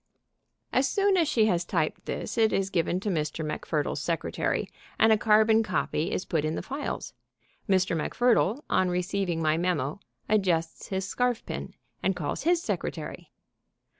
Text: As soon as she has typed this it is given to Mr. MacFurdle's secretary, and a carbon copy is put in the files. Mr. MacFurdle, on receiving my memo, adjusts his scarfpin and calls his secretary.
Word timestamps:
As 0.73 0.89
soon 0.89 1.15
as 1.15 1.27
she 1.27 1.45
has 1.45 1.63
typed 1.63 2.07
this 2.07 2.35
it 2.35 2.51
is 2.51 2.71
given 2.71 2.99
to 3.01 3.09
Mr. 3.09 3.45
MacFurdle's 3.45 4.01
secretary, 4.01 4.67
and 4.97 5.13
a 5.13 5.15
carbon 5.15 5.61
copy 5.61 6.11
is 6.11 6.25
put 6.25 6.43
in 6.43 6.55
the 6.55 6.63
files. 6.63 7.13
Mr. 7.69 7.95
MacFurdle, 7.95 8.63
on 8.67 8.89
receiving 8.89 9.43
my 9.43 9.57
memo, 9.57 9.99
adjusts 10.27 10.87
his 10.87 11.05
scarfpin 11.05 11.75
and 12.01 12.15
calls 12.15 12.41
his 12.45 12.63
secretary. 12.63 13.31